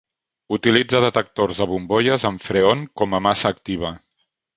Utilitza 0.55 1.01
detectors 1.03 1.59
de 1.63 1.67
bombolles 1.73 2.25
amb 2.29 2.45
Freon 2.45 2.81
com 3.03 3.13
a 3.15 3.21
massa 3.27 3.53
activa. 3.57 3.93